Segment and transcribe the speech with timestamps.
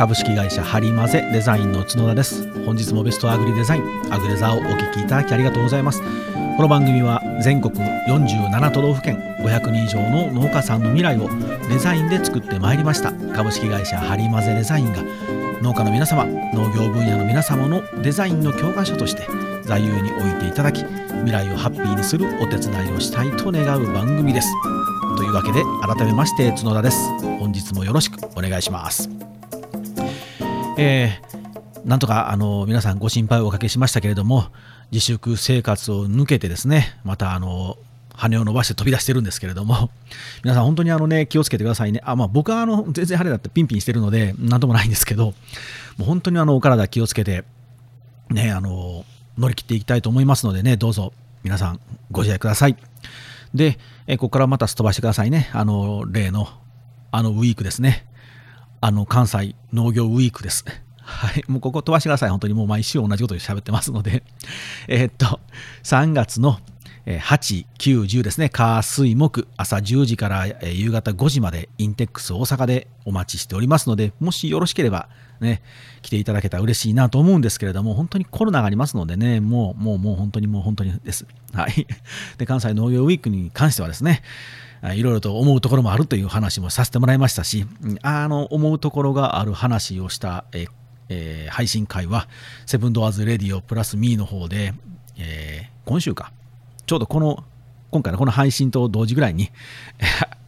[0.00, 2.50] 株式会社ハリマゼデザインの角田です。
[2.64, 6.00] 本日もベストアグリデザインアグレザーをお聞きいただきありがとうございます。
[6.56, 7.74] この番組は全国
[8.08, 11.28] 47都道府県500人以上の農家さんの未来を
[11.68, 13.12] デザインで作ってまいりました。
[13.34, 15.02] 株式会社ハリマゼデザインが
[15.60, 19.26] 農家の皆様農業分野の皆様のデザインの教科書として
[19.64, 24.48] 座右に置いていただき未来をハッピーにするお手伝いをしたいと願う番組です。
[25.18, 27.06] というわけで改めまして角田です。
[27.38, 29.19] 本日もよろしくお願いします。
[30.80, 34.46] えー、なんとかあの皆さんご心配をおかけしましたけれども
[34.90, 37.76] 自粛生活を抜けてですねまたあの
[38.20, 39.88] 羽を伸ばして飛び出してるんですけれども、
[40.44, 42.02] 皆さん本当にあのね、気をつけてくださいね。
[42.04, 45.32] あ、まあ僕はあの、全然晴れだってピンピンしてるので、なんともないんですけど、も
[46.00, 47.44] う本当にあの、お体気をつけて、
[48.28, 49.06] ね、あの、
[49.38, 52.76] 乗り切っていきたいと思いますのでね、どうぞ皆さんご自愛ください。
[53.54, 55.48] で、えここからまたすっ飛ばしてくださいね。
[55.54, 56.46] あの、例の、
[57.12, 58.06] あのウィークですね。
[58.80, 60.64] あの、関西農業ウィークです。
[61.02, 61.44] はい。
[61.48, 62.30] もうここ飛ばしてください。
[62.30, 64.22] 本当にもう毎週同じことで喋ってますので。
[64.88, 65.40] えー、っと、
[65.82, 66.58] 3月の
[67.04, 75.08] 8、9、10ですね、火、水、木、朝10時から夕方5時までインテックス大阪でお待ちしておりますので、もしよろしければ
[75.40, 75.62] ね、
[76.02, 81.26] 来ていただけたら嬉しいなと思うんですけれども、本当にコロナがありますのでね、もう、もう、もう本当にもう本当にです。
[81.52, 81.86] はい。
[82.38, 84.22] で、関西農業ウィークに関してはですね、
[84.82, 87.66] いろいろと思うところもあるという話もさせてもらいましたし、
[88.02, 90.66] あの、思うところがある話をした、え
[91.10, 92.28] えー、配信会は、
[92.66, 94.72] セブンドアーズレディオプラスミーの方で、
[95.18, 96.32] えー、今週か、
[96.86, 97.44] ちょうどこの、
[97.90, 99.50] 今回のこの配信と同時ぐらいに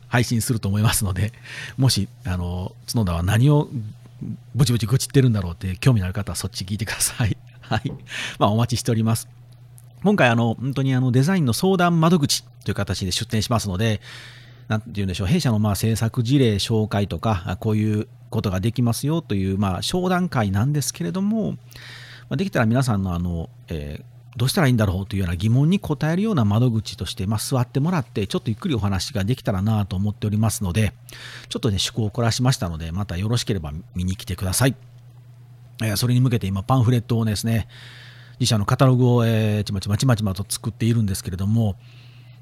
[0.09, 1.33] 配信すると思いますので、
[1.77, 3.69] もし、あの、角田は何を
[4.55, 7.37] ブチブチ愚痴ってるんだろうって興味のある方はそっち聞いてください。
[7.61, 7.93] はい。
[8.39, 9.42] まあ、お待ちしております。
[10.03, 14.01] 今回、あの、本当にあの、デザインの相談窓口という形で出展しますので、
[14.69, 21.57] なんて言うんでしょう、弊社のまあ制作事例紹介とか、こういうことができますよという、まあ、商談会なんですけれども、
[22.31, 30.95] できたら皆さんのあの、えーどうしたらいいんだろうというような疑問に答えるような窓口として、まあ、座ってもらって、ちょっとゆっくりお話ができたらなと思っておりますので、
[31.51, 34.75] ちょっとね、趣向を凝らしましたので、またよろしければ見に来てください。
[35.83, 37.69] えー、それに向けて今、パンフレットをですね、
[38.43, 41.77] 自社のカタログを、えー、ちまちまちまちまと作っているんですけれども、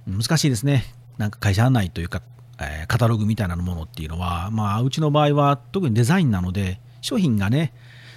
[0.07, 0.85] 難しいですね。
[1.19, 2.23] なんか会社案内というか、
[2.59, 7.75] えー、カタログみたいなものっていうのは、まあ、うちの場合は特にデザインなので、商品がね、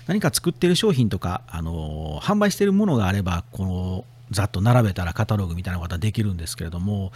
[0.07, 7.11] 何か作ってる商品とか、あの販売してるものがあれば、このざっと並べたらカタログみたいなことはできるんですけれども、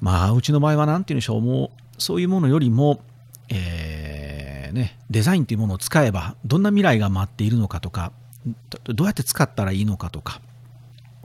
[0.00, 3.02] まあ、うちの場合は何て言うんでしょう、もうそういうものよりも、
[3.50, 8.12] えー、ね、デザインというものを使えば、どんな未来が待っているのかとか、
[8.84, 10.40] どうやって使ったらいいのかとか、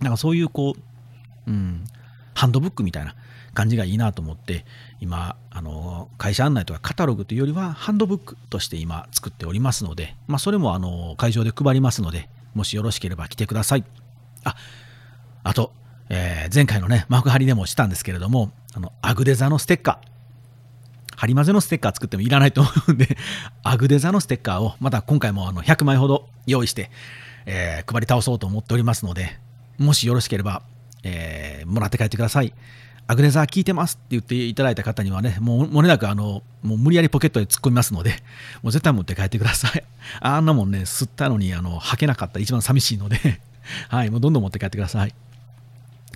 [0.02, 0.76] なんかそういうこ
[1.48, 1.84] う、うん、
[2.34, 3.16] ハンドブックみたいな
[3.54, 4.66] 感じがいいなと思って、
[5.02, 13.84] 今、あの、会社案内とかカタログというよりは、ハンドブックとして今作っておりますので、まあ、それもあの、会場で配りますので、もしよろしければ来てください。
[14.44, 14.56] あ、
[15.44, 15.74] あと、
[16.10, 20.08] えー、前回のね、幕張でもしたんですけれども、あの、アグデザのステッカー、
[21.20, 23.18] ハリマゼのステッカー作ってもいらないと思うんで、
[23.62, 26.90] アグデザのステッカーをまた今回もあの100枚ほど用意して、
[27.46, 29.38] えー、配り倒そうと思っておりますので、
[29.78, 30.62] もしよろしければ、
[31.04, 32.54] えー、もらって帰ってください。
[33.06, 38.12] アグレザー聞いてますって言っていただいた方にはね、もうもれなくあの、もう無理やりポケットで突っ込みますので、
[38.64, 39.84] もう絶対持って帰ってください。
[40.22, 43.42] あんなもんね、吸ったのにあの吐けなかったら一番寂しいので
[43.90, 45.14] はい、もうどんどん持って帰ってください。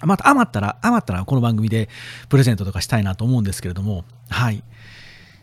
[0.02, 1.88] また余ったら、余ったらこの番組で
[2.30, 4.64] プレゼントとかしたいなと思うんですけれども、はい。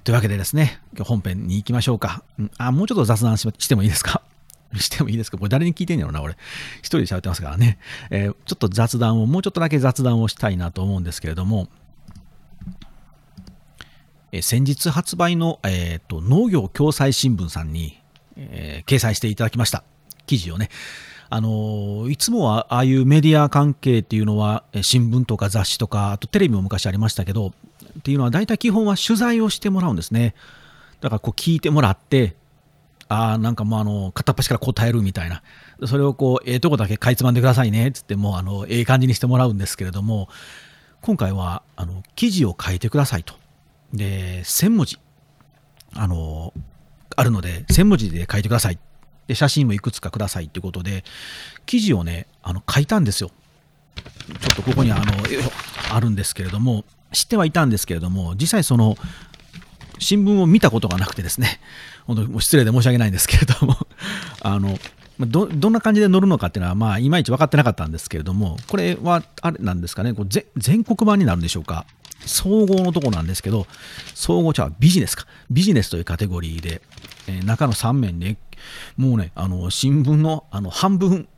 [0.04, 2.22] というわけでですね、今日本編に行きましょうか。
[2.58, 4.22] あ、もうちょっと雑談してもいいですか？
[4.76, 5.38] してもいいですか？
[5.38, 6.34] これ誰に聞いてんやろな、俺。
[6.78, 7.78] 一人で喋ってますからね。
[8.10, 11.68] えー、ちょっと雑談を、もうちょっとだけ雑談をしたいなと思うんですけれども、
[14.32, 18.00] えー、先日発売の、えーと、農業共済新聞さんに、
[18.36, 19.82] えー、掲載していただきました。
[20.26, 20.70] 記事をね。
[21.32, 27.52] あのいつもはああいうメディア関係っていうのは、新聞とか雑誌とか、あとテレビも昔ありましたけど、
[27.98, 30.34] っていうのは大体基本は取材をしてもらうんですね。
[31.00, 32.34] だからこう聞いてもらって、
[33.08, 35.42] ああ、なんかもうあの、片っ端から答えるみたいな。
[35.86, 40.28] それをこう、ええー、とこだけかいつまんでくださいねっ、つってもう、あの、ええ感じにしてもらうんですけれども、
[41.00, 43.34] 今回は、あの、記事を書いてくださいと。
[43.92, 44.98] で、1000文字、
[45.94, 46.52] あの、
[47.16, 48.78] あるので、1000文字で書いてください。
[49.30, 51.04] で、写真もいくつかくださいってことで、
[51.64, 53.30] 記事をね、あの、書いたんですよ。
[53.96, 55.04] ちょっとここにあの、
[55.92, 58.96] あるんですけれども、知ってはいたんですけれども、実際その、
[60.00, 61.60] 新聞を見たことがなくてですね、
[62.08, 63.76] 本当失礼で申し訳ないんですけれども
[64.42, 64.80] あの
[65.20, 71.86] ど、どんな感じで乗るのかっていうのは、まあ、いまいち分かってなかったんですけれども、これは、あれなんですかね、こう全国版になるんでしょうか。
[72.26, 73.66] 総合のとこなんですけど、
[74.14, 75.26] 総合茶はビジネスか。
[75.50, 76.82] ビジネスというカテゴリーで、
[77.26, 78.36] えー、中の3面で、
[78.96, 81.28] もうね、あの、新聞のあの半分、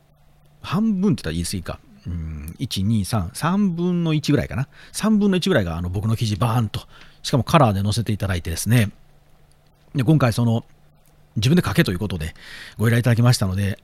[0.61, 1.79] 半分って言ったら言い過ぎか。
[2.05, 4.67] うん、1、2、3、3分の1ぐらいかな。
[4.91, 6.81] 3分の1ぐらいがあの僕の記事バーンと、
[7.21, 8.91] しかもカラーで載せていただいてですね、
[9.95, 10.65] で今回その、
[11.35, 12.35] 自分で書けということで
[12.77, 13.79] ご依頼いただきましたので、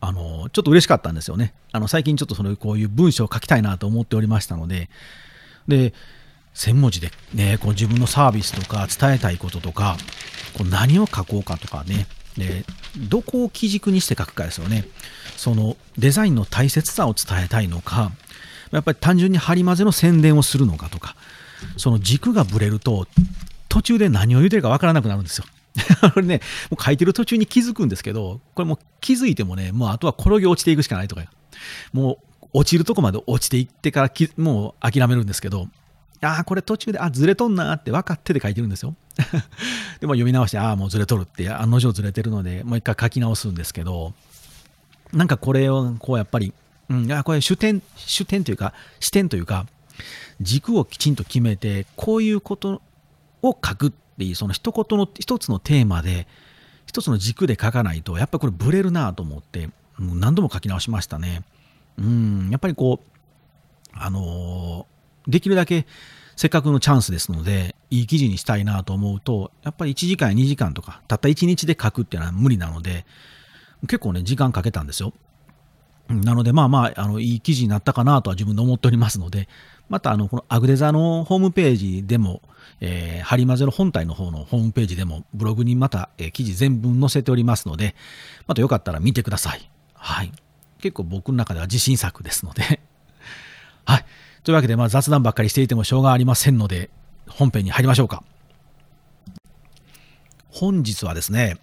[0.00, 1.54] あの、ちょっと嬉しかったんですよね。
[1.72, 4.90] あの、最近ちょっとその、こういう文章を書きたいなと思っておりましたので、
[5.66, 5.94] で、
[6.54, 9.96] 1000文字でね、こう自分のサービスとか伝えたいこととか、
[10.56, 12.64] こう何を書こうかとかね、で、
[12.96, 14.84] どこを基軸にして書くかですよね。
[15.36, 18.12] そのデザインの大切さを伝えたいのか、
[18.72, 21.16] やっぱり単純に張り混ぜの宣伝をするのかとか、
[21.76, 23.06] その軸がぶれると、
[23.68, 25.44] 途中で何を言うてるかわからなくなるんですよ。
[26.14, 26.40] これね、
[26.70, 31.22] もう書いてる途中に気づくんですけど、これもう気づいてもね、もうあとは転げ落ちていくしかないとか、
[31.92, 35.68] もう落ちるとこまで落ちていってからもう諦めるんですけど、
[36.22, 38.94] ああ、これ途中で、あ、ずれとんなって分かってて書いてるんですよ。
[40.00, 44.12] でも読み直して、ああ、もうずれとるって、案の定ずれてるので、もう一回書き直すんですけど、
[45.12, 46.52] なんかこれを、こうやっぱり、
[46.88, 49.66] うん、いや、これ主点、主点というか、視点というか、
[50.40, 52.82] 軸をきちんと決めて、こういうこと
[53.42, 56.26] を書くっていう、その一言の、一つのテーマで、
[56.86, 61.42] 一つの軸で書かないと、やっぱりこれブレるなと思って、何度も書き直しましたね。
[61.98, 63.16] うん、やっぱりこう、
[63.94, 65.86] あのー、できるだけ
[66.36, 73.06] せっかくのチャンスですので、いい記事にしたいなと思うと、やっぱり1時間や2時間とか、たった1日で書くっていうのは無理なので、
[73.82, 75.14] 結構ね、時間かけたんですよ。
[76.08, 79.48] なので、まあまあ、あの、いい記事になったかなとは自分で思っておりますので、
[79.88, 82.42] また、あの、このアグデザのホームページでも、
[82.80, 87.94] えー、ハリマゼの本体の方のホームページでも、ブログにまた、えー、記事全文載せておりますので、
[88.46, 89.70] またよかったら見てください。
[89.94, 90.32] はい。
[90.80, 92.80] 結構僕の中では自信作ですので
[93.86, 94.04] はい。
[94.46, 96.88] というわけで、まあ、雑談ばっかりしていてもしょうがありませんので、
[97.28, 98.22] 本編に入りましょうか。
[100.50, 101.58] 本日はですね、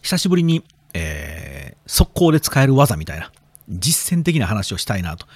[0.00, 0.64] 久しぶりに、
[0.94, 3.30] えー、速攻で使える技みたいな、
[3.68, 5.26] 実践的な話をしたいなと。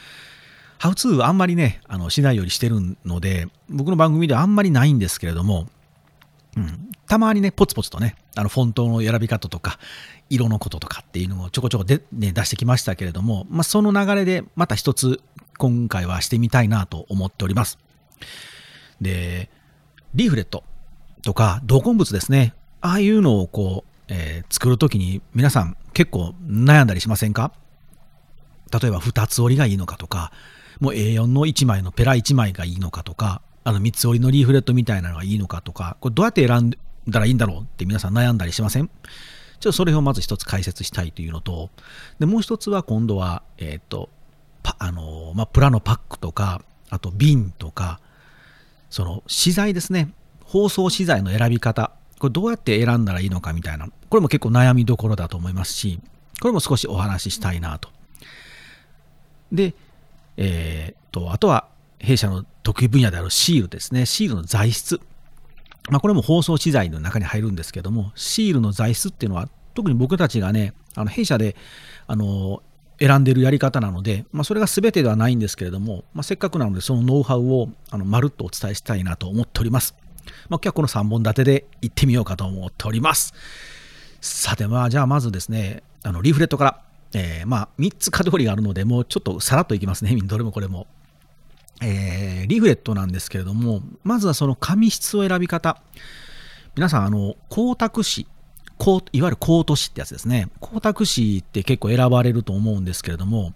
[0.78, 5.69] ハウツーあんまりね、あの、しないようにしてるので、僕の番組ではあんまりないんですけれども、
[6.56, 9.78] うん、たまにね、ポツポツとね、あの、フォントの選び方とか、
[10.31, 15.20] 色のこととかっていうのをちょこちょこで、ね、出してきましたけれども、まあ、その流れでまた一つ
[15.60, 17.78] 今回はしてみたいなと思っております。
[18.98, 19.50] で、
[20.14, 20.64] リーフレット
[21.22, 22.54] とか同梱物ですね。
[22.80, 27.52] ああいうのをこう、えー、作るときに皆さん結構悩んだりしませんか？
[28.72, 30.32] 例えば2つ折りがいいのかとか、
[30.80, 36.70] もう A4 の1枚のペラ1枚がいいのかとか、あの3つ折りのリーフレットみたいなのがいいのかとか、これどうやって選ん
[37.06, 38.88] だらいいんだろうって皆さん悩んだりしません？
[38.88, 41.68] ちょっとそれをまず一つ解説したいというのと、
[42.18, 44.08] でもう一つは今度は、えっ、ー、と、
[44.78, 48.00] あのまあ、プラのパックとか、あと瓶とか、
[48.90, 50.12] その資材ですね。
[50.44, 51.92] 包装資材の選び方。
[52.18, 53.88] これどうやって選んだらいいのかみたいな。
[54.08, 56.00] これも結構悩みどころだと思いますし、
[56.40, 57.88] これも少しお話ししたいなと。
[59.52, 59.74] で、
[60.36, 61.68] えー、と、あとは
[61.98, 64.06] 弊社の得意分野であるシールですね。
[64.06, 65.00] シールの材質。
[65.88, 71.56] まあ、これも包装資材の中に入るんですけども、シールの材質っていうのは、特に僕たちがね、あの弊社で、
[72.06, 72.62] あの、
[73.00, 79.97] 選んでるやり方なので、まあ、それが全てではないんですけれども、まあ、せっかくなのでそのノウハウをあのまるっとお伝えしたいなと思っております。
[80.49, 83.33] まあ、今日はこの3本立てで行ってみようかと思っております。
[84.21, 86.83] さて、まあ、じゃあまずですね、あのリーフレットから、
[87.14, 90.87] えー、まあ、3つカテゴリーがあるので、もうちょっとさらっといきますね、どれもこれも。
[91.83, 95.80] えー、リーフレットなんですけれども、まずはその紙質を選び方。
[96.76, 98.26] 皆さん、あの、光沢紙
[99.12, 100.49] いわゆるコート紙ってやつですね。
[100.60, 103.52] 光沢紙って結構選ばれると思うんですけれども、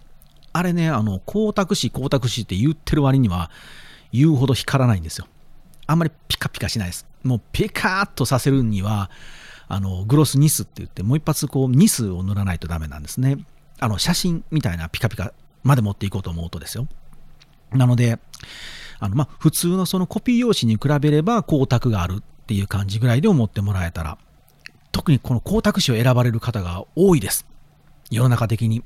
[0.52, 3.50] あれね、あの、光沢紙、光沢紙って言ってる割には、
[4.12, 5.26] 言うほど光らないんですよ。
[5.86, 7.06] あんまりピカピカしないです。
[7.22, 9.10] もうピカーッとさせるには、
[9.66, 13.38] あの、グロスニスって言って、もう一発こう、ニスを塗らないとダメなんですね。
[13.80, 16.86] あの、写真みたいなピカピカまで持っていこうと思うとですよ。
[17.72, 18.18] なので、
[19.00, 24.18] あの、まあ、普通のそのコピー用紙に比べれば光沢があるっていう感じぐらいで思ってもらえたら
[24.94, 27.46] 特にこの光沢紙を選ばれる方が多いです。
[28.12, 28.84] 世の中的に。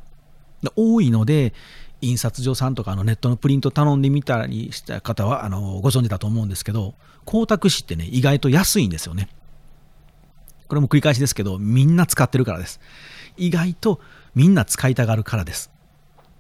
[0.75, 1.53] 多いので、
[2.01, 6.95] 印刷所さんとかのネットのプリント頼んでみたりした方はあのご存知だと思うんですけど、
[7.27, 9.29] 光沢紙ってね、意外と安いんですよね。
[10.67, 12.81] これも繰り返しですけど、みんな使ってるからです。
[13.37, 14.01] 意外と
[14.35, 15.71] みんな使いたがるからです。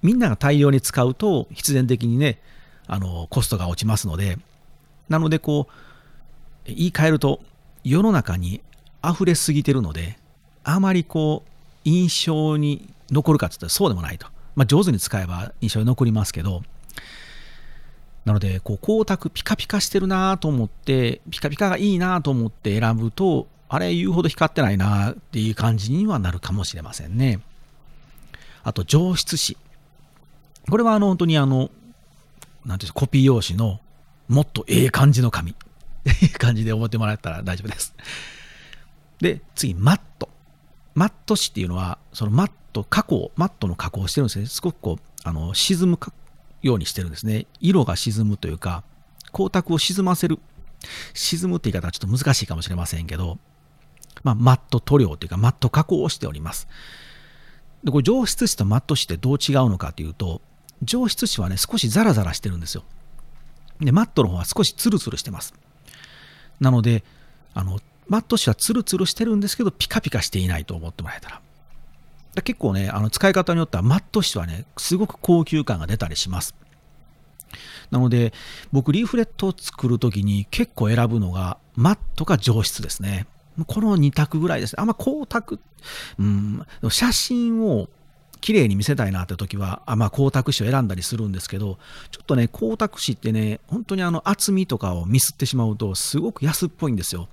[0.00, 2.40] みんなが大量に使うと、必然的にね、
[2.86, 4.38] あの、コストが落ちますので、
[5.10, 7.40] なのでこう、言い換えると、
[7.84, 8.62] 世の中に
[9.10, 10.18] 溢れすぎてるので、
[10.64, 11.50] あまりこう、
[11.84, 14.26] 印象に残るかって言ったらそうでもないと。
[14.54, 16.62] まあ、上手に使えば印象に残りますけど、
[18.24, 27.40] なので、こう光沢ピカピカしてるなと思って、ピカピカがいいなと思って選ぶと、あれ言うほど光ってないなっていう感じにはなるかもしれませんね。
[28.62, 29.56] あと上質紙。
[30.68, 31.70] これはあの本当にあの、
[32.66, 33.80] なんていうコピー用紙の
[34.28, 35.52] もっとええ感じの紙。
[35.52, 35.54] っ
[36.18, 37.94] ていう感じで思ってもらえたら大丈夫です。
[39.20, 40.28] で、次、マット。
[40.94, 44.46] マット紙っていうのは、そのマット、加工、マットの加工をしてるんですね。
[44.46, 45.98] すごくこう、あの、沈む
[46.62, 47.46] ようにしてるんですね。
[47.60, 48.84] 色が沈むというか、
[49.32, 50.38] 光沢を沈ませる。
[51.14, 53.38] 沈むって言い方はちょっと難しいかもしれませんけど、
[54.22, 56.68] まあ、マット塗料というか、マット加工をしております。
[57.84, 60.42] で、これ上質紙とマット紙ってどう違うのかというと、
[60.82, 62.84] 上質紙はね、少しザラザラしてるんですよ。
[63.80, 65.54] で、マットの方は少しツルツルしてます。
[66.60, 67.04] なので、
[67.54, 71.40] あの、マット紙はツルツルしてるんですけど、ピカピカしていないと思ってもらえたら。
[72.34, 76.54] ら結構ね、あの使い方によってはマット紙はね、すごく高級感が出たりします。
[77.90, 78.32] なので、
[78.72, 83.26] 僕、リーフレットを作るときに結構選ぶのが、マットか上質ですね。
[83.66, 84.76] この2択ぐらいですね。
[84.78, 85.58] あんま光沢、
[86.18, 87.88] うん、写真を
[88.40, 91.78] 綺麗に見せたいなって時は、あまあ、光沢紙を選んだりするんですけど、
[92.10, 97.28] ちょっとね、光沢紙ってね、本当にあの厚みとかをミスってしまうと、すごく安っぽいんですよ。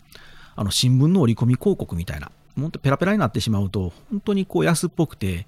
[0.55, 2.31] あの新聞の折り込み広告みたいな。
[2.57, 5.45] 本当ペラペラになってしまうと、本当にこう安っぽくて、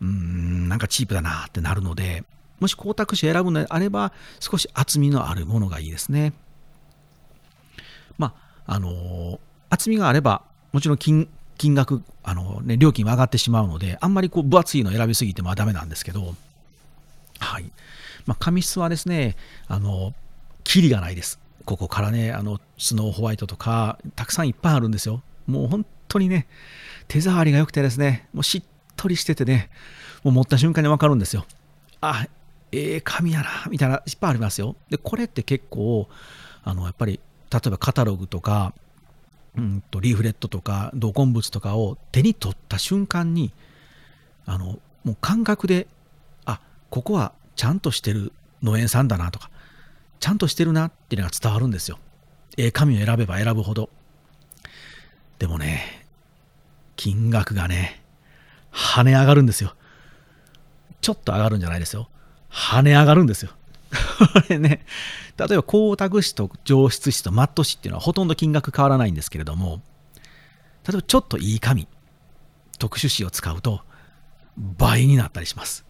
[0.00, 2.24] うーん、なんかチープだなってなるので、
[2.60, 6.32] もし光沢紙選ぶのであれば、少し厚みのあるものがいいですね。
[8.18, 8.34] ま
[8.66, 16.34] あ、あの厚みがあれば、もちろん金金額、あのね、料金は上がってしまうので、あんまりこう分厚いの選びすぎてもダメなんですけど、
[17.38, 17.70] はい。
[18.26, 19.36] まあ、紙質はですね、
[19.68, 20.14] あの、
[20.64, 21.38] キリがないです。
[21.64, 25.22] ここからね、あの、スノーホワイトとか、たくさんいっぱいあるんですよ。
[25.46, 26.46] もう本当にね、
[27.08, 28.62] 手触りが良くてですね、もうしっ
[28.96, 29.70] とりしててね、
[30.22, 31.44] もう持った瞬間にわかるんですよ。
[32.00, 32.26] あ、
[32.72, 34.76] ええー、紙やな、みたいな、いっぱいありますよ。
[34.90, 36.08] で、これって結構、
[36.64, 38.74] あの、やっぱり、例えばカタログとか、
[39.56, 43.52] うんとリーフレットとか同梱物とかを手に取った瞬間に
[44.46, 45.86] あのもう感覚で
[46.44, 49.50] あここはちゃんとしてる農園さんだなとか
[50.22, 51.98] ちゃんとしてるなっていうのが伝わるんですよ。
[52.56, 53.90] ええ紙を選べば選ぶほど。
[55.40, 56.06] でもね、
[56.94, 58.00] 金額がね、
[58.70, 59.74] 跳ね上がるんですよ。
[61.00, 62.08] ちょっと上がるんじゃないですよ。
[62.48, 63.50] 跳ね上がるんですよ。
[63.90, 64.86] これね、
[65.36, 69.82] 例えば光沢紙と上質紙とマット紙っていうのはほとんど金額変わらないんですけれども、
[70.86, 71.88] 例えばちょっといい紙、
[72.78, 73.80] 特殊紙を使うと
[74.56, 75.84] 倍になったりします。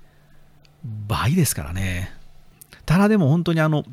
[1.07, 2.15] 倍ですからね。
[2.87, 3.85] ただでも本当にあの、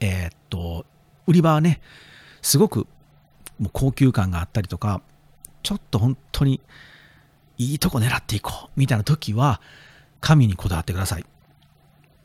[0.00, 0.86] えー、っと、
[1.26, 1.80] 売り場はね、
[2.42, 2.86] すごく
[3.58, 5.02] もう高級感があったりとか、
[5.62, 6.60] ちょっと本当に
[7.58, 9.60] いいとこ狙っていこうみたいな時は、
[10.20, 11.26] 紙にこだわってください。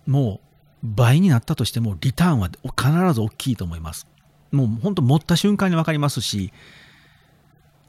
[0.07, 0.39] も
[0.83, 4.07] う倍になったとしてもリターンは必ず大きいと思います。
[4.51, 6.53] もう本当持った瞬間に分かりますし、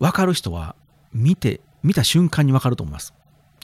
[0.01, 0.75] 分かる人は
[1.13, 3.15] 見て、見た瞬間に分かると思います。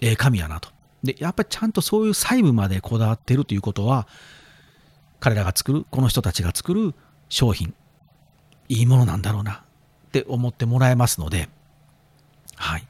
[0.00, 0.71] ええ神やなと。
[1.02, 4.07] で、やっぱりちゃんとそういう細部までこだわってるということは、
[5.23, 6.97] 彼らが作る、この人たちが作る
[7.29, 7.75] 商品、
[8.69, 9.62] いいものなんだろうな
[10.09, 11.49] って思ってもらえますので、
[12.57, 12.88] はい。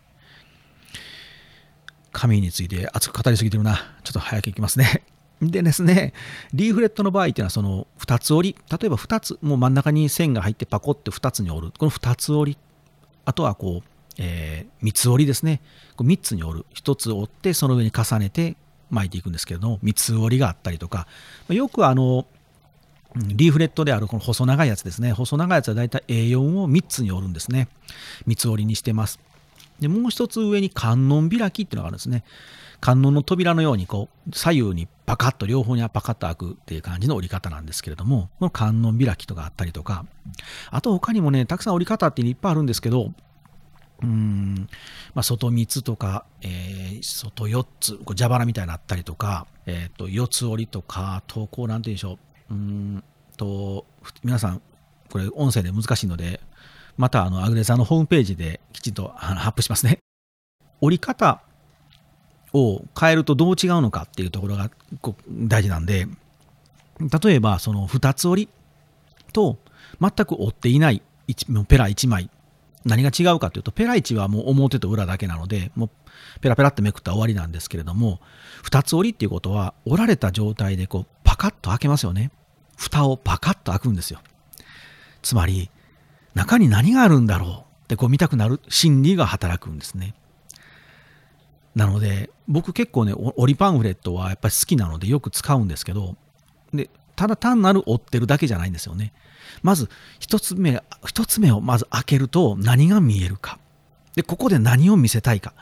[2.10, 3.76] 神について熱く語りすぎてるな。
[4.02, 5.04] ちょっと早くいきますね。
[5.42, 6.14] でですね、
[6.54, 11.72] リーフレットの場合っていうのはその2つ折り、例えば2つ、もう真ん中に線が入ってパコって2つに折る。
[11.76, 12.58] この2つ折り、
[13.26, 15.60] あとはこう、えー、3つ折りですね。
[15.96, 16.66] こう3つに折る。
[16.76, 18.56] 1つ折ってその上に重ねて
[18.92, 21.08] 巻いていくんですけれども、3つ折りがあったりとか、
[21.48, 22.26] よくあの、
[23.16, 25.12] リーフレットであるこの細長いやつですね。
[25.12, 27.68] 細長いやつはだいたい A4 を3つに折るんですね。
[28.26, 29.18] 3つ折りにしてます。
[29.80, 32.24] で、もう一つ上に観音開きっていうのがあるんですね。
[32.80, 40.04] 観音の扉のようにこう左右にパカッと両方にはパカッと開くっていう感じの折り方なんですけれども、この観音開きとかあったりとか、
[40.70, 43.12] あと他にもね、たくさん折り方っていっぱいあるんですけど、
[44.02, 44.68] うん、
[45.14, 52.18] まあ、外3つとか、えー、外4つ、こう蛇腹みたいになったりとか、え、ー、と、四つ折りとか、投稿なんて言うんでしょ
[52.50, 52.54] う。
[52.54, 53.04] うん
[53.36, 53.86] と、
[54.24, 54.62] 皆さん、
[55.10, 56.40] これ音声で難しいので、
[56.96, 59.98] またあの、アグレさんのホームページできちんとアップしますね。
[60.80, 61.42] 折り方
[62.52, 64.70] を変えるとどう違うのかっていうところが
[65.30, 66.06] 大事なんで、
[67.00, 68.48] 例えばその2つ折り
[69.32, 69.58] と
[70.00, 71.02] 全く折っていない
[71.68, 72.30] ペラ1枚、
[72.84, 75.90] 何が違うかというと、ペラ1はもう表と裏だけなので、もう
[76.40, 78.20] ペラペラってめくったら終わりなんですけれども、
[78.64, 82.30] 2つ折りっていうことは、折られた状態でこうパカッと開けますよね。
[82.76, 84.20] 蓋をパカッと開くんですよ。
[85.22, 85.70] つまり、
[86.34, 90.14] 中に何があるんだろうってこう見たくなる心理が働くんですね。
[91.74, 96.16] なので、僕結構ね、折りパンフレットはやっぱり好きなのでよく使うんですけど、
[96.74, 99.12] で、ただ単なる追ってるだけじゃないんですよね。
[99.62, 99.88] まず
[100.18, 103.58] 一つ目、一つ目をまず開けると何が見えるか。
[104.14, 105.54] で、ここで何を見せたいか。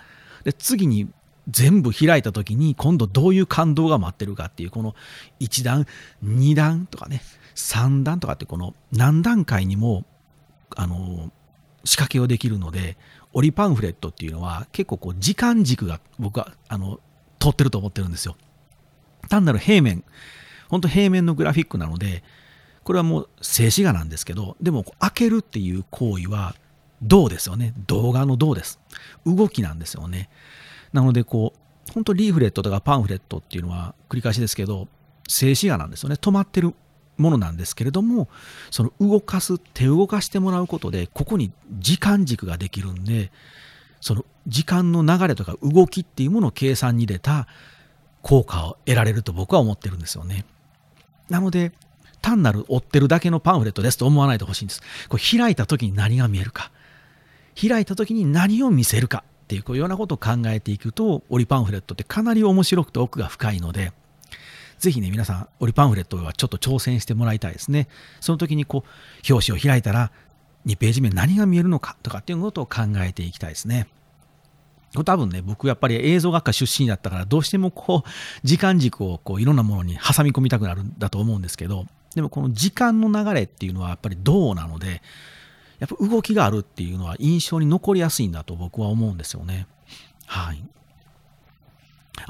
[0.45, 1.09] で、次に
[1.49, 4.95] 全部開いた時に今度どういう感動が待ってるかっていうこの
[5.41, 5.87] 1段
[6.25, 7.23] 2段とかね
[7.55, 10.05] 3段とかってこの何段階にも
[10.77, 11.33] あの
[11.85, 12.97] 仕掛けをできるので
[13.33, 17.01] 折りパンフレットっていうのは結構こう時間軸が僕はあの
[17.39, 18.37] 取ってると思ってるんですよ
[19.29, 20.05] 単なる平面
[20.71, 22.23] 本当平面のグラフィックなので
[22.85, 26.55] これはもう静止画なんですけどでも開けるっていう行為は
[27.03, 27.73] 動ですよね。
[27.87, 28.79] 動画の動です。
[29.25, 30.29] 動きなんですよね。
[30.93, 31.55] なのでこ
[31.89, 34.89] う本当リーフレットとかパンフレットっていうのは繰り返しですけど
[35.29, 36.17] 静止画なんですよね。
[36.17, 36.75] 止まってる
[37.17, 38.29] ものなんですけれども
[38.71, 43.31] その動かす手動かしてもらうことでここに時間軸ができるんで
[44.01, 47.47] その時間の流れとか動きっていうものを計算に入れた
[48.23, 50.45] 効果を得られると僕は思ってるんですよね。
[51.31, 51.73] なので
[52.21, 54.83] 単なる追ってるだけのパンフレットですと思わないでほしいんです。
[55.09, 56.71] これ開いた時に何が見えるか。
[57.61, 63.93] 開いた時に何を見せるかっていうこういうようなことを考えていくと折りパンフレットってかなり面白くて奥が深いので
[64.79, 67.89] ぜひね皆さん折りパンフレットはちょっと挑戦してもらいたいですね。
[68.21, 70.13] その時にこう表紙を開いたら
[70.67, 73.89] 2ページ目何が見えるのかとかっていうことを考えていきたいですね。
[74.95, 78.09] これ多分ね僕やっぱり映像学科出身だったからどうしてもこう
[78.43, 85.03] 時間軸をこういろんなものに挟み込みたくなるんだと思うんですけどでもこの時間の流れっていうのはやっぱりどうなので
[85.79, 89.67] やっぱ動きがあるっていうのは印象に残りやすいんだと僕は思うんですよね。
[90.27, 90.63] はい。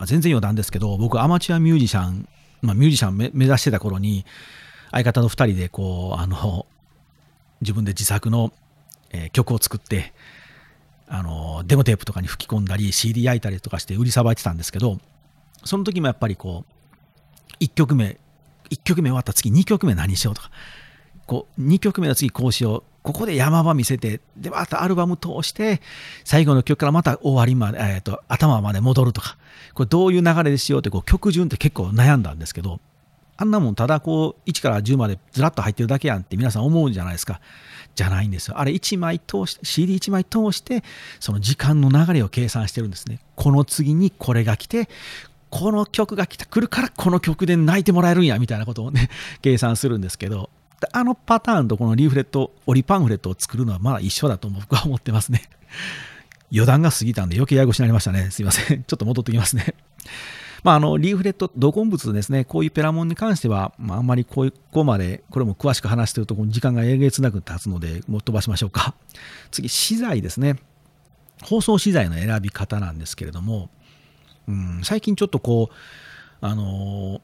[0.07, 2.29] 全然余談ですけど、僕アマチュアミュージシャン、
[2.63, 4.25] まあ、ミュージシャン目指してた頃に、
[4.91, 6.67] 相方の2人でこう、あの、
[7.61, 8.53] 自分で自作の、
[9.33, 10.15] 曲を作って、
[11.13, 14.99] あの、デモテープとかに吹き込んだり、CD 焼いたりとかして売りさばいてたんですけど、
[15.65, 18.19] その時もやっぱりこう、1曲目、
[18.71, 20.51] 1曲目終わった次2曲目何しようとか、
[21.27, 25.83] こう、2曲目の次こうしよう、ここで山場見せて、で、またアルバム通して、
[26.25, 29.37] 最後の曲からまた終わりまで、えっ、ー、と、頭まで戻るとか、
[29.75, 32.79] これどういう流れでしようって、こう、曲順って結構悩んだんですけど、
[33.41, 37.41] あんなもんただこう、1から10までずらっと入ってるだけやんって皆さん思うじゃないですか。
[37.95, 38.59] じゃないんですよ。
[38.59, 40.85] あれ1枚通して、CD1 枚通して、
[41.21, 43.19] その時間の流れを計算してるんですね。
[43.37, 44.91] この次にこれが来て、
[45.49, 49.09] この曲が来た、来るからこの曲で泣いてもらえるんや、みたいなことをね、
[49.41, 50.51] 計算するんですけど、
[50.93, 55.49] あのパターンとこのリーフレット、折りパンフレットを作るのはまだ一緒だと僕は思ってますね。
[56.53, 58.31] 余談が過ぎたんで余計ややこしになりましたね。
[58.31, 58.85] すいません。
[58.85, 59.75] ちょっと戻ってきますね。
[60.63, 68.95] まあ、あの、リーフレット、同梱物ですね、こういうペラモンに関しては、まあ、あんまりここまで、これも詳しく話してると、時間がえげつなく経つので、もう飛ばしましょうか。
[69.51, 70.57] 次、資材ですね。
[71.43, 73.71] 包装資材の選び方なんですけれども、
[74.47, 75.75] うん、最近ちょっとこう、
[76.43, 77.21] あの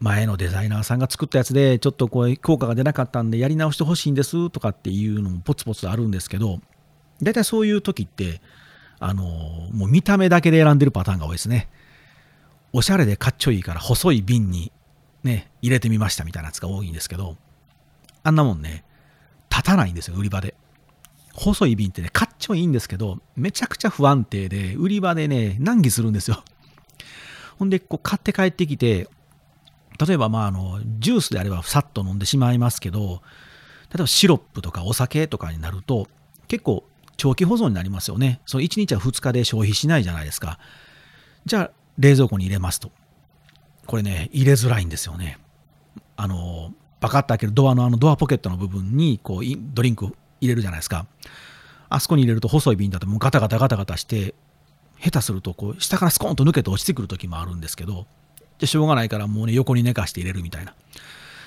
[0.00, 6.60] 前のデザイナーさんが作ったやつでちょっとこう効果が出なかったんでやり直してほしいんですとかっていうのもポツポツあるんですけど
[7.22, 8.40] 大体そういう時って
[9.00, 9.24] あの
[9.72, 11.68] もう見た目だけで選んでるパターンが多いですね
[12.72, 14.72] おしゃれでかっちょいいから細い瓶に
[15.22, 17.36] ね入れてみましたみたいなやつが多いんですけど
[18.22, 18.84] あんなもんね
[19.50, 20.54] 立たないんですよ売り場で
[21.34, 26.42] 細い瓶ってねかっちょいいんですけどめちゃくちゃ不安定で売り場でね難儀するんですよ
[27.58, 29.08] ほんでこう買って帰ってきて
[30.06, 33.20] 例えば、まあ、あの、ジュースであればさっと飲んでしまいますけど、
[33.90, 36.06] 例えばシロップとかお酒とかになると、
[36.46, 36.84] 結構
[37.16, 38.40] 長期保存になりますよね。
[38.46, 40.60] その1日は2日で消費しないじゃないですか。
[41.46, 42.90] じゃあ、冷蔵庫に入れますと。
[43.86, 45.38] これね、入れづらいんですよね。
[46.16, 49.42] あの、バカッと開けるドアのあのドアポケットの部分に、こう、
[49.74, 50.06] ドリンク
[50.40, 51.06] 入れるじゃないですか。
[51.88, 54.34] あそこに入れると細い瓶だともうガタガタガタガタして、
[55.00, 58.06] 下手するとこう下からスコーンと抜けて落ちてくる時もあるんですけど、
[58.58, 60.74] じゃしょうがないからもうね、横に寝かして入れるみたいな。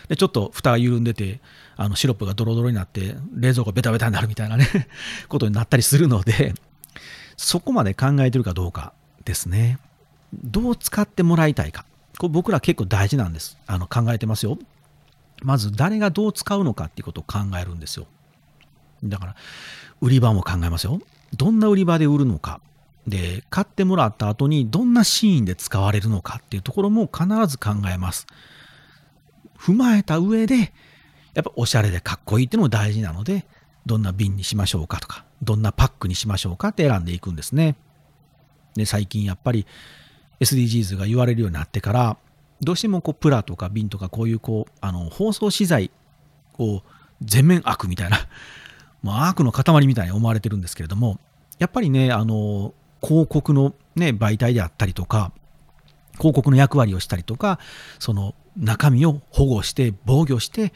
[0.08, 1.42] で、ちょっと蓋が緩んでて、
[1.76, 4.68] あの、シロップがドロドロになって、冷蔵庫ベタベタになるみたいなね
[5.28, 6.54] ことになったりするので、
[7.38, 8.94] そこまで考えてるかどうか
[9.26, 9.80] ですね。
[10.34, 11.86] どう使ってもらいたいか。
[12.18, 13.58] これ僕ら結構大事なんです。
[13.68, 14.58] あの、考えてますよ。
[15.42, 18.06] まず誰がどう使うのかっていうことを考えるんですよ。
[19.04, 19.36] だから、
[20.00, 21.02] 売り場も考えますよ。
[21.36, 22.62] どんな売り場で売るのか。
[23.08, 28.28] で、買ってもらった後にどんなシーンで使われるのかっていうところも必ず考えます。
[29.58, 30.74] 踏まえた上で、
[31.34, 33.46] やっぱおしゃれでかっこいいっていうのも大事なので、
[33.86, 37.76] どんな瓶にしましょうかとか、どんなパックにしましょうかって選んでいくんですね。
[38.76, 39.66] で、最近やっぱり
[40.42, 42.18] SDGs が言われるようになってから、
[42.62, 45.92] どうしてもこうプラとか瓶とかこういうこう、あの、包装資材
[46.58, 46.84] を
[47.22, 48.18] 全面悪みたいな、
[49.02, 51.20] もう悪の塊みたいに思われてるんですけれども、
[51.60, 55.32] やっぱりね、あの、広告の、ね、媒体であったりとか、
[56.18, 57.60] 広告の役割をしたりとか、
[57.98, 60.74] その中身を保護して防御して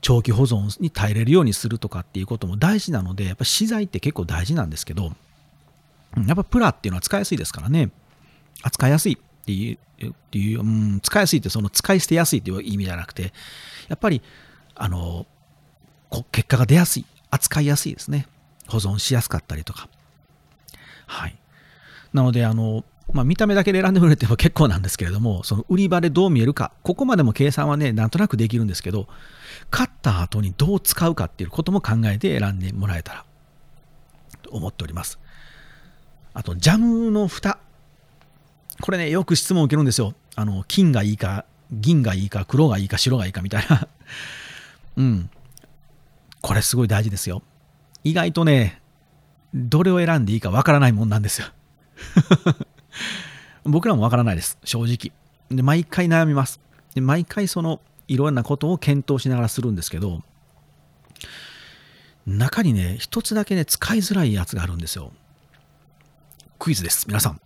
[0.00, 5.12] 長期保存に耐えれるようにするとかっていうことも大事なのでやっぱ資材って結構大事なんですけど
[6.26, 7.90] やっぱプラっていうのは使いやすいですからね。
[8.62, 13.32] 扱いやすいっていうっていう、うん、使いやすいってその使い捨てやすいっていう意味じゃなくて
[13.88, 14.22] やっぱり
[14.74, 15.26] あの
[16.32, 17.06] 結果が出やすい。
[17.30, 18.26] 扱いやすいですね。
[18.68, 19.88] 保存しやすかったりとか。
[21.06, 21.36] はい。
[22.12, 29.08] なのであのまあ、見た目だけで選んでくれても結構なんですけれども、その売り場でどう見えるか、ここまでも計算はね、なんとなくできるんですけど、
[29.70, 33.24] 買った後にどう使うかっていうことも考えて選んでもらえたら
[34.42, 35.18] と思っております。
[36.34, 37.58] あと、ジャムの蓋。
[38.80, 40.14] これね、よく質問を受けるんですよ。
[40.36, 43.88] あの、金がいいか、銀がいいか、黒がいいか、白がいいかみたいな。
[44.96, 45.30] うん。
[46.40, 47.42] これすごい大事ですよ。
[48.04, 48.80] 意外とね、
[49.54, 51.48] どれを選んでいいかわからないもんなんですよ。
[53.64, 55.12] 僕らもわからないです、正直。
[55.54, 56.60] で、毎回悩みます。
[56.94, 60.22] で、毎回その、いろんなことを検討しながらするんですけど、
[62.26, 65.12] 中にね、一つだけね、使いづらいやつがあるんですよ。
[66.58, 67.40] クイズです、皆さん。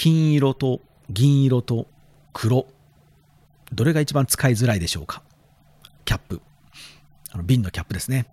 [0.00, 1.86] 金色と銀色と
[2.32, 2.66] 黒。
[3.70, 5.22] どれが一番使いづらいでしょうか？
[6.06, 6.40] キャップ。
[7.30, 8.26] あの瓶のキャップですね。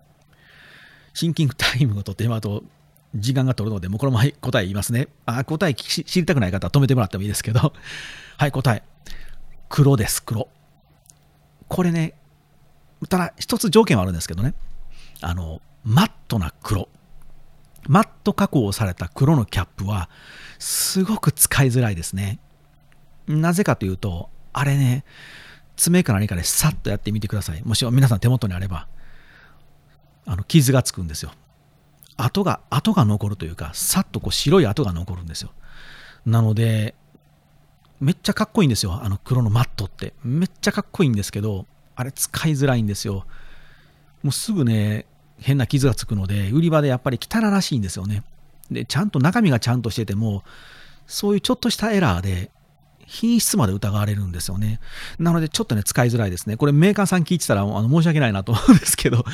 [1.12, 2.64] シンキングタイムをとって今と
[3.14, 5.08] 時間が取るので、もうこのまま答え言いますね。
[5.26, 7.60] あ、答え知りたくない方は止めてもらってもいいですけど。
[8.38, 8.82] はい、答え。
[9.68, 10.48] 黒です、黒。
[11.68, 12.14] これね、
[13.10, 14.54] ただ一つ条件はあるんですけどね。
[15.20, 16.88] あの、マットな黒。
[17.86, 20.08] マット加工された黒のキャップは、
[20.58, 22.38] すごく使いづらいですね。
[23.26, 25.04] なぜかというと、あれね、
[25.76, 27.62] 爪か何かでさっとやってみてください。
[27.64, 28.88] もし皆さん手元にあれば、
[30.26, 31.32] あの傷がつくんですよ。
[32.16, 35.52] 跡が、跡が残るというか、さっとこう白い跡が残るんですよ。
[36.26, 36.94] なので、
[38.00, 39.00] めっちゃかっこいいんですよ。
[39.02, 40.14] あの黒のマットって。
[40.24, 41.66] めっちゃかっこいいんですけど、
[41.96, 43.26] あれ使いづらいんですよ。
[44.22, 45.06] もうすぐね、
[45.40, 48.24] 変な傷がつくので、売り場でやっぱり汚らしいんですよね。
[48.70, 50.42] で、ちゃんと中身がちゃんとしてても、
[51.06, 52.50] そういうちょっとしたエラーで、
[53.06, 54.80] 品質まで疑われるんですよね。
[55.18, 56.58] なので、ちょっとね、使いづらいですね。
[56.58, 59.24] これメーカーさん聞いてたら、あの申し訳ないなと思うんですけど、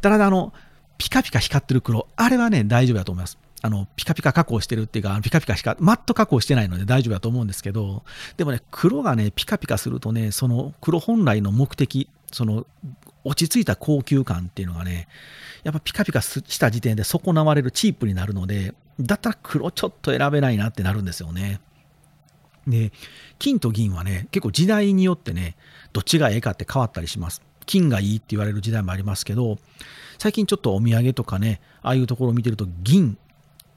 [0.00, 0.52] ただ、あの、
[0.98, 3.38] ピカピカ光ってる黒、あれはね、大丈夫だと思います。
[3.64, 8.04] あの、ピカピカ加工してるっていうか、ピカピカ光、マット加工してないので大丈夫だと思うんですけど、
[8.36, 12.66] でもね、黒がね、ピカピカするとね、その黒本来の目的、その
[13.24, 15.08] 落ち着いた高級感っていうのがね、
[15.62, 21.62] やっぱピカピカした時点で損なわれるチープになるので、だったら黒ちょっと選べないなってなるんですよね。
[22.66, 22.92] で、
[23.38, 25.56] 金と銀はね、結構時代によってね、
[25.94, 27.40] どっちがええかって変わったりします。
[27.64, 29.56] 金がいいって言われる時代もありますけど、
[30.18, 33.16] 最近ちょっとお土産とかね、ああいうところを見てると銀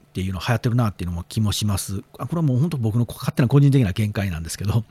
[0.08, 2.02] っていうの流行ってるなっていうのも気もします。
[2.18, 4.84] あこれはもう本当僕の勝手な個人的な見解なんですけど、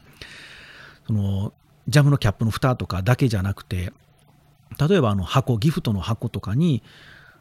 [1.07, 1.53] その
[1.87, 3.91] ジャムのキャップの蓋とかだけじゃなくて、
[4.79, 6.83] 例えばあの箱、ギフトの箱とかに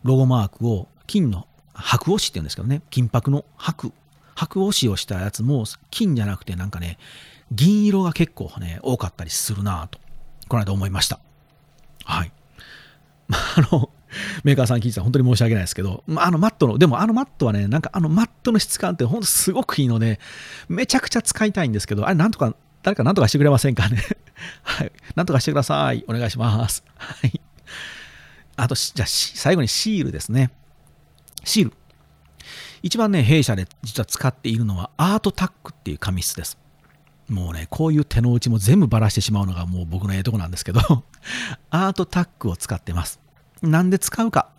[0.03, 3.93] ロゴマークを金の白押しって言うんですけどね、金箔の白、
[4.35, 6.99] 白押しをしたやつも金じゃなくてなんかね、
[7.53, 9.99] 銀色が結構ね、多かったりするなと、
[10.49, 11.21] この間思いました。
[12.05, 12.33] はい。
[13.29, 13.86] まあ、あの、
[14.45, 20.21] メーカーさん聞いてたら本当に申し訳ないですけど、あ、あのマットの、でもあのマットはね、なんかあのマットの質感って本当すごくいいので、
[20.69, 23.99] めちゃくちゃ使いたいんですけど、あれなんとか、誰かなんとかしてくれませんかね？
[24.63, 24.93] はい。
[25.15, 26.05] なんとかしてください。
[26.09, 26.85] お願いします。
[26.97, 27.41] はい。
[28.57, 30.51] あと、じゃあ、最後にシールですね。
[31.45, 31.73] シール。
[32.83, 36.59] 一番ね、弊社で実は使っているのはアートタックっていう紙質です。
[37.29, 40.81] もうね、こういう手の内も全部ばらしてしまうのがもう僕のええとこなんですけど
[41.71, 43.19] アートタックを使ってます。
[43.67, 44.51] なんで使うか。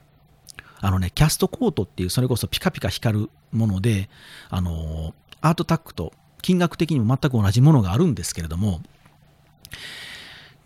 [0.80, 4.10] あのね、キャストコートっていう、それこそピカピカ光るもので、
[4.50, 8.82] あの、アートタックと金額的にも全く同じものがあるんですけれども、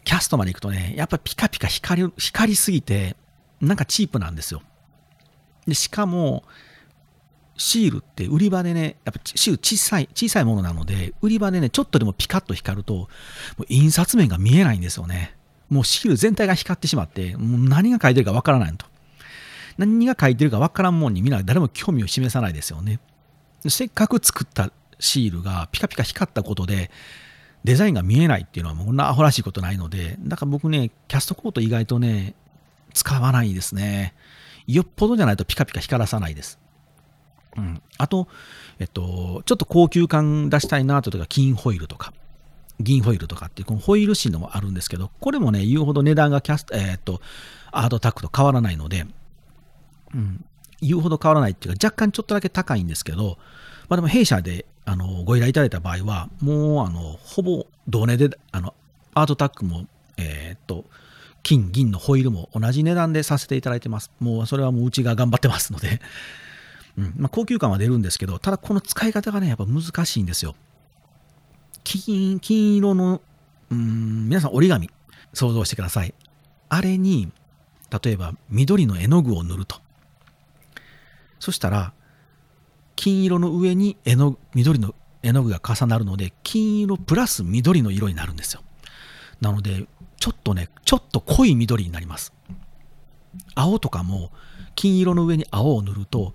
[0.04, 3.16] キャストまで行くとね、やっぱピカピカ光る、光りすぎて、
[3.62, 4.62] なんかチープなんですよ。
[5.66, 6.44] で、しかも、
[7.58, 13.08] シールって売り場でね、やっぱシール小さい、小さいものなので、売り場でね、ちょっとでもピカッと光ると、も
[13.60, 15.36] う印刷面が見えないんですよね。
[15.72, 18.86] もうシール全体が光ってしまって、もう何が書いてるかわからないと。
[19.78, 23.00] 何が書いてるかわからんもんにみんな誰も興味を示さないですよね。
[23.68, 26.92] せっかく作ったシールがピカピカ光ったことで、
[27.64, 32.36] デザインが見えないっていうのはもうこんなアホらしいことないので、だから僕ね、キャストコート意外とね、
[32.94, 34.14] 使わないですね。
[34.68, 36.60] よっぽどじゃないとピカピカ光らさないです。
[37.56, 37.82] うん。
[37.98, 38.28] あと、
[38.80, 42.14] えっと、ちょっと高級感出したいなとか、金ホイールとか、
[42.82, 47.22] 銀ホイールとかっていう、このホイール紙のもあるんですけど、これもね、言うほど値段がキャスト、えー、っと、
[47.72, 49.06] アートタックと変わらないので、
[50.14, 50.44] うん、
[50.82, 53.38] 言うほど変わらないっていうか、若干ちょっとだけ高いんですけど、
[53.88, 58.74] まあでも弊社であのご依頼いただいた場合は、もうあのほぼ同値で、あの
[59.14, 59.86] アートタックも、
[60.18, 60.86] えー、っと、
[61.44, 64.12] 金、銀のホイールも同じ値段でさせていただいてます。
[64.20, 66.02] もうそれはもううちが頑張ってますので、
[66.98, 70.56] うんまあ、高級感は出るんですけど、ただこの使い方がね、やっぱ難しいんですよ。
[71.84, 73.22] 金金色の、
[73.70, 74.90] うん、皆さん折り紙、
[75.34, 76.14] 想像してください。
[76.70, 77.32] あれに、
[78.04, 79.78] 例えば緑の絵の具を塗ると。
[81.40, 81.94] そしたら、
[82.96, 88.62] 金色の上に絵の緑の絵の具が重なるので、金色プラス緑の色になるんですよ。
[89.40, 92.34] なので、ちょっとね、ちょっと濃い緑になります。
[93.56, 94.32] 青とかも
[94.76, 96.34] 金色の上に青を塗ると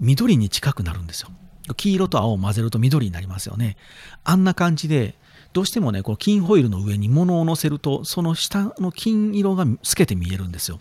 [0.00, 1.30] 緑に近くなるんですよ。
[1.76, 3.76] 黄色と青を混ぜると緑になりますよね。
[4.24, 5.14] あんな感じで、
[5.52, 10.80] どうしてもね、この金ホイールの上に物を乗せると、その下の金色が透けて見えるんですよ。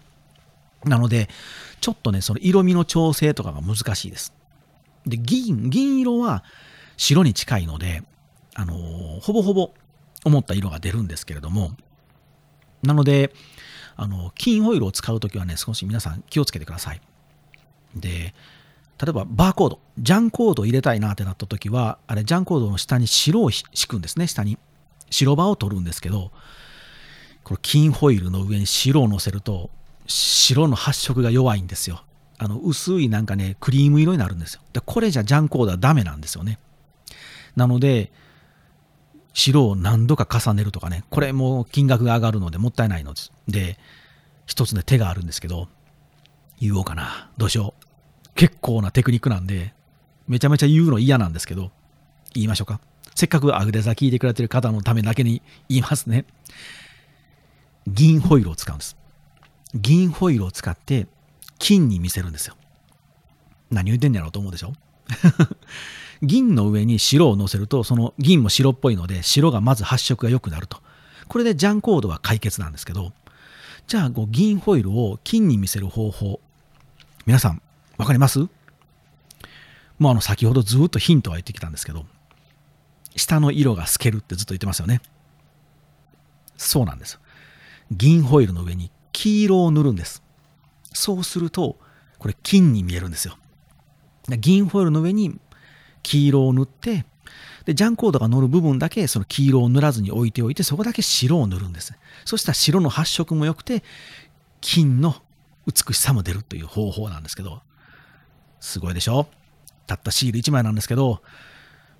[0.85, 1.29] なので、
[1.81, 4.33] ちょっとね、その色味の調整とかが難しいです。
[5.05, 6.43] で、銀、銀色は
[6.97, 8.03] 白に近いので、
[8.55, 9.73] あのー、ほぼほぼ
[10.23, 11.71] 思った色が出るんですけれども、
[12.83, 13.33] なので、
[13.95, 17.01] あの、金ホイールを使うときはね、少し皆さん気をつけてください。
[17.95, 18.33] で、
[19.01, 24.59] 例えばバーコード、ジャンコード入れたいなってなったときは、あれ、ジャンコードの下に白を敷くんですね、下に。
[25.09, 26.31] 白場を取るんですけど、
[27.43, 29.71] これ金ホイールの上に白を乗せると、
[30.05, 32.03] 白の発色が弱いんですよ。
[32.37, 34.61] あの、薄いなんかね、クリーム色になるんですよ。
[34.71, 36.59] で、これじゃジャンコードはダメなんですよね。
[37.55, 38.11] なので、
[39.33, 43.31] 白を何度か重ねるとかね、これも金額が上がるのでもったいないのです。
[43.47, 43.79] で、
[44.45, 45.69] 一つね、手があるんですけど、
[46.59, 47.31] 言おうかな。
[47.37, 47.80] どうしよう。
[48.35, 49.73] 結構なテクニックなんで、
[50.27, 51.71] めちゃめちゃ言うの嫌なんですけど、
[52.33, 52.79] 言いましょうか。
[53.15, 56.25] せっかくアグデザ聞いてくれてる方のためだけに言いますね。
[57.87, 58.95] 銀ホイールを使うんです。
[59.73, 61.07] 銀ホイールを使って
[61.59, 62.55] 金に見せるんですよ。
[63.69, 64.73] 何言ってんやろうと思うでしょ
[66.21, 70.81] 銀の上に白を乗せると、その銀も白っぽいので、白がまず発色が良くなると。
[71.27, 73.13] これでジャンコードは解決なんですけど、
[73.87, 76.39] じゃあ、銀ホイールを金に見せる方法。
[77.25, 77.61] 皆さん、
[78.01, 78.39] わかります？
[79.99, 82.07] もうあの、先ほどずっとヒントは言ってきたんですけど、
[83.15, 85.01] 下の色が透けるってずっと言ってますよね。
[86.57, 87.19] そうなんです。
[87.91, 90.23] 銀ホイルの上に黄色を塗るんです。
[90.93, 91.77] そうすると、
[92.17, 93.37] これ金に見えるんですよ。
[94.39, 95.39] 銀ホイルの上に
[96.01, 97.05] 黄色を塗って、
[97.65, 101.93] で、ジャンコードが乗る部分だけその黄色を塗らずに置いておいて、そこだけ白を塗るんです。
[102.25, 103.83] そしたら白の発色も良くて、
[104.59, 105.17] 金の
[105.67, 107.61] 美しさも出るという方法なんですけど、
[108.61, 109.27] すごいでしょ？
[109.87, 111.21] たったシール1枚なんですけど、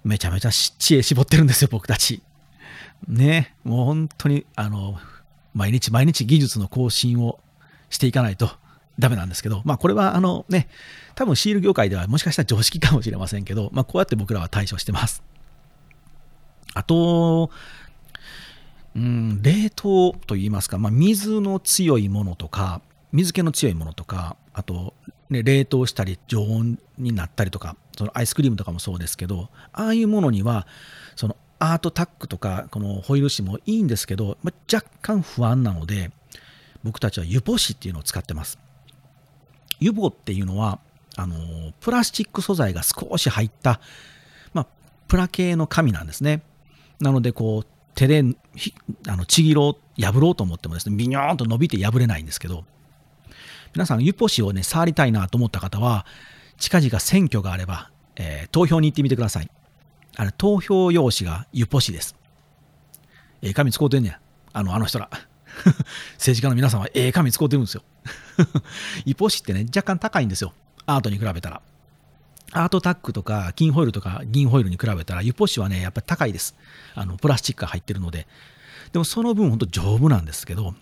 [0.06, 2.22] めちゃめちゃ知恵絞ってるんですよ、僕たち。
[3.08, 4.98] ね、もう本当に、あの、
[5.54, 7.40] 毎日毎日技術の更新を
[7.90, 8.50] していかないと
[9.00, 10.70] ダメなんですけど、まあこれはあのね、
[11.16, 15.24] 多分シール業界ではもしかしたら常識かもしれませんけど、まあこうやって僕らは対処してます。
[16.74, 17.52] あと、
[18.96, 24.94] うん、冷凍といいますか、まあ、水の強いものとか、水気の強いものとか、あと、
[25.32, 30.68] ね、冷凍したり常温になったりとか、そのアイスクリームとかもそうですけど、ああいうものには、
[31.16, 36.12] そのアートタックとか、このホイール紙もいいんですけど、まあ、若干不安なので、
[36.84, 38.60] 僕たちはユポ紙っていうのを使ってます。
[39.80, 40.80] ユボっていうのは、
[41.16, 43.80] あの、プラスチック素材が少し入った、
[44.54, 44.68] まあ、
[45.08, 46.42] プラ系の紙なんですね。
[47.00, 48.24] なので、こう、手で
[49.08, 52.66] あのちぎろう、破ろうと思ってもですね、ビニョーンと伸びて破れないんですけど、
[53.74, 56.06] 皆さん、ユポ紙をね、触りたいなと思った方は、
[56.58, 59.50] 近々選挙があれば、えー、投票に行ってみてください。
[60.18, 62.16] あれ、投票用紙がユポ紙です。
[63.42, 64.20] ええ紙使うてんねや。
[64.54, 65.10] あの、あの人ら。
[66.16, 67.84] 政治家の皆さんはええ紙使うてるんですよ。
[69.06, 70.54] イポ紙ってね、若干高いんですよ。
[70.86, 71.62] アートに比べたら。
[72.54, 76.56] アートタックとか金ホイールとか銀ホイールに比べたら、ユポ紙はね、やっぱり高いです。
[76.94, 78.28] あの、プラスチックが入ってるので。
[78.92, 80.76] でもその分、ほんと丈夫なんですけど、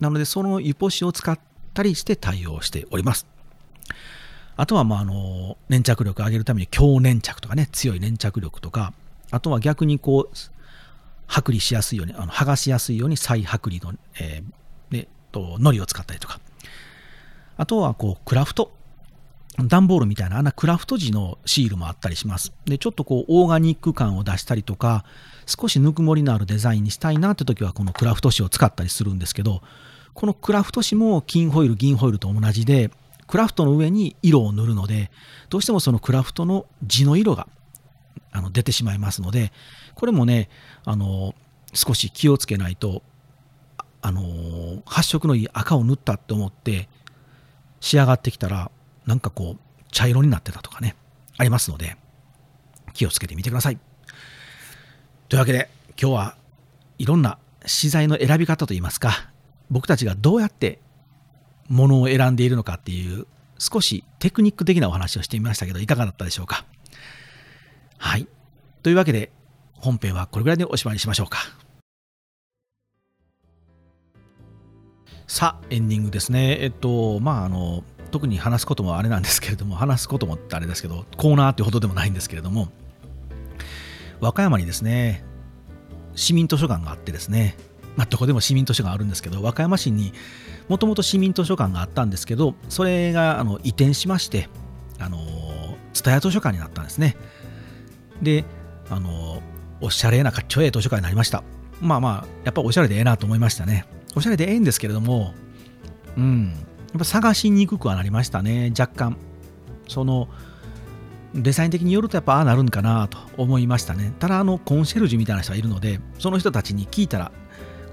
[0.00, 1.38] なので、そのユポ紙を使っ
[1.78, 3.26] ったりして対応しております。
[4.56, 8.92] あとは、まあ、あの、粘着力を上げるために強粘着とかね、強い粘着力とか、
[9.30, 10.36] あとは逆にこう、
[11.28, 16.40] 剥離しやすいように、あの剥がしやすいように再剥離の、えー、でと、糊を使ったりとか。
[17.56, 18.72] あとは、こう、クラフト。
[19.60, 22.52] 段ボールみたいな、あんなクラフト地のシールもあったりします。
[22.64, 25.04] で、ちょっとこう、オーガニック感を出したりとか、
[25.46, 29.62] 少しぬくもりのあるデザインにしたいなって時は、このクラフト紙を使ったりするんですけど、
[30.14, 32.90] このクラフト紙も金ホイル、銀ホイルと同じで、
[33.26, 35.10] クラフトの上に色を塗るので、
[35.50, 37.46] どうしてもそのクラフトの地の色が
[38.32, 39.52] あの出てしまいますので、
[39.94, 40.48] これもね、
[40.84, 41.34] あの
[41.74, 43.02] 少し気をつけないと、
[44.00, 46.88] あの発色のいい赤を塗ったって思って
[47.80, 48.70] 仕上がってきたら、
[49.06, 50.96] なんかこう、茶色になってたとかね、
[51.36, 51.96] ありますので、
[52.94, 53.78] 気をつけてみてください。
[55.28, 55.68] というわけで、
[56.00, 56.36] 今日は
[56.98, 59.30] いろんな資材の選び方といいますか
[59.70, 60.80] 僕たちがどうやって
[61.68, 63.26] ものを選んでいるのかっていう
[63.58, 66.64] 少しテクニック的なお話をしてみましたけどいかがだったでしょうか？
[67.98, 68.26] はい。
[68.82, 69.30] というわけで
[69.74, 71.38] 本編はこれぐらいでおしまいにしましょうか。
[75.26, 76.58] さあエンディングですね。
[76.60, 82.68] えっとまああの特に話すこともあれなんですけれども話すこともあれですけどコーナーってほどでもないんですけれども
[84.20, 85.22] 和歌山にですね
[86.14, 87.58] 市民図書館があってですね
[87.98, 90.12] まあ、どこでも市民図書館あるんですけど和歌山市に
[90.68, 94.48] もともと市民図書館があったんですけどそれがあの移転しまして
[95.00, 95.18] あの
[95.92, 97.16] 蔦屋図書館になったんですね。
[98.22, 98.44] で
[98.88, 99.42] あの
[99.80, 101.42] おしゃれなかっちょええ図書館になりました。
[101.80, 103.84] まあまあやっぱおしゃれでええなと思いましたね。
[104.14, 105.34] おしゃれでええんですけれども
[106.16, 106.52] うん。
[106.52, 106.54] や
[106.96, 109.16] っぱ探しにくくはなりましたね若干。
[109.88, 110.28] その
[111.34, 114.12] デザイン的によるとやっぱああなるんかなと思いましたね。
[114.20, 117.32] ただあのコンシェルジュみたいな人がいるのでその人たちに聞いたら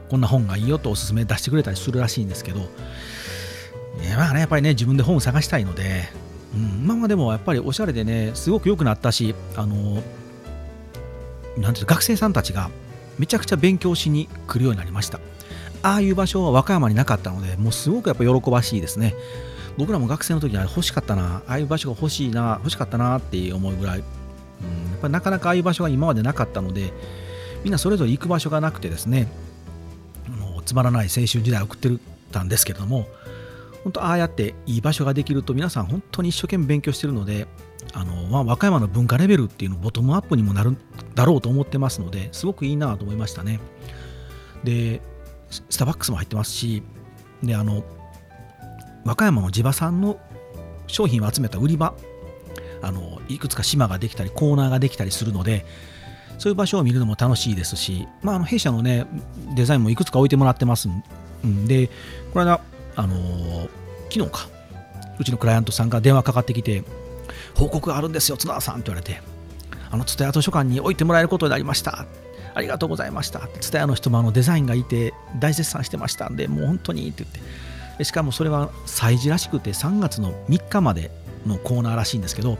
[0.09, 2.59] こんな本がいいよとおすすめ出してくれたりするらしいんですけど、
[4.17, 6.03] まあね、やっぱりね、自分で本を探したいので、
[6.53, 10.01] うん、まあまあでもやっぱりおしゃれでね、すごく良くなったし、あの、
[11.57, 12.69] なんていう学生さんたちが
[13.17, 15.19] めちゃくちゃ勉強しに来るようになりました。
[15.81, 19.15] ああいう場所は和歌山になかったので、もうすごくやっぱ喜ばしいですね。
[19.77, 24.05] 僕らも学生の時は欲しかったな、ああいう場所が欲しいな、欲しかったなっていう思うぐらい、うん、や
[24.97, 26.93] っぱりなかなかああいう場所が今までなかったので、
[27.63, 29.27] みんなそれぞれ行く場所がなくてですね、
[30.65, 31.89] つまらない青春時代を送って
[32.31, 33.07] たんですけれども
[33.83, 37.47] 本当ああやっていい場所ができると皆さん本当に一生懸命勉強してるので
[37.93, 40.75] あの、まあ、和歌山の文化レベルっていうのボトムアップにもなる
[41.13, 43.59] だろうと思ってますのですごくいいなと思いましたね。
[44.63, 45.01] で
[45.49, 46.81] スターバックスも入ってますし
[47.43, 47.83] であの
[49.05, 50.19] 和歌山の地場産の
[50.87, 51.93] 商品を集めた売り場
[52.81, 55.65] あのいくつか島ができたりコーナーができたりするので
[56.37, 59.05] そういう場所を見るのも楽しいですし、まあ、あの弊社のね、
[59.55, 60.89] デザインもいくつか置いてもらってます
[61.45, 61.89] んで、
[62.33, 62.61] これは、
[62.95, 63.69] あのー、
[64.11, 64.49] 昨日か、
[65.19, 66.83] うちのクライアントさんが電話かかってきて、
[67.55, 69.21] 報告があるんですよ、綱田さんって言われて、
[69.91, 72.05] あの、蔦屋図書館に置いてもらえることになりました。
[72.53, 73.41] ありがとうございました。
[73.59, 78.03] 蔦屋の人もあのデザインがいて大絶賛してましたんで、もう本当にって言って。
[78.03, 81.11] しかもそれは催事らしくて3月の3日まで
[81.45, 82.57] のコーナーらしいんですけど、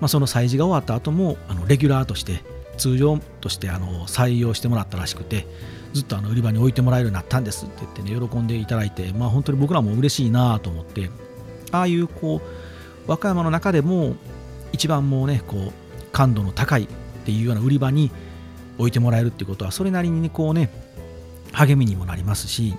[0.00, 2.42] まあ、その催事が終わった後もあのレギュラーとして
[2.82, 5.46] 通常としてあの採用してもらったらしくて
[5.92, 11.08] ずっとあの売り場に置いてもらえるようになったんですって言ってね喜んでいただいてまあ本当に僕らも嬉しいなと思って
[11.70, 14.16] ああいうこう和歌山の中でも
[14.72, 15.72] 一番もうねこう
[16.10, 16.86] 感度の高いっ
[17.24, 18.10] ていうような売り場に
[18.78, 20.70] 置いてもらえるっていうことはそれなりにこうね
[21.52, 22.74] 励みにもなりますし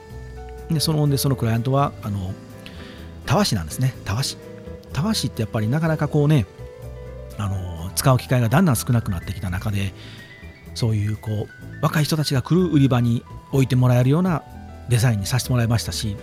[0.69, 2.33] でそのんでそのクライアントはあの
[3.25, 3.93] たわしなんですね。
[4.03, 4.37] たわし。
[4.91, 6.45] たわしってやっぱりなかなかこうね
[7.37, 9.93] あの使う機会がだんだん少なくなってきた中で
[10.75, 14.43] そういうこう若い人たちが来る売り場に置いてもらえるような
[14.89, 16.15] デザインにさせてもらいましたし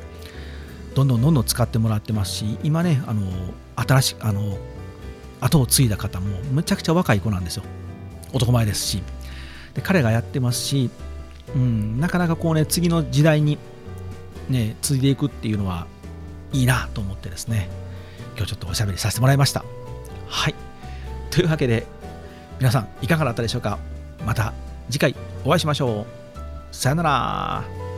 [0.94, 3.22] どんどんどんどん使ってもらってますし今ねあの
[3.76, 4.58] 新しいあの
[5.40, 7.62] 後を継いだ方もむちゃくちゃ若い子なんですよ。
[8.32, 9.02] 男前ですし。
[9.74, 10.90] で彼がやってますし、
[11.54, 13.58] うん、なかなかこうね次の時代に
[14.48, 15.86] ね継いでいくっていうのは
[16.52, 17.70] いいなと思ってですね
[18.36, 19.64] 今日ちょっとおしゃべりさせてもらいました。
[20.28, 20.69] はい。
[21.30, 21.86] というわけで
[22.58, 23.78] 皆さんいかがだったでしょうか？
[24.26, 24.52] また
[24.90, 25.14] 次回
[25.44, 26.74] お会いしましょう。
[26.74, 27.89] さよなら。